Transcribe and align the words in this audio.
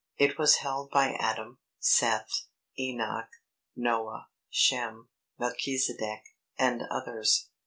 It 0.17 0.35
was 0.39 0.55
held 0.55 0.89
by 0.89 1.11
Adam, 1.19 1.59
Seth, 1.77 2.47
Enoch, 2.79 3.29
Noah, 3.75 4.29
Shem, 4.49 5.09
Melchisedec, 5.39 6.23
and 6.57 6.81
others. 6.89 7.49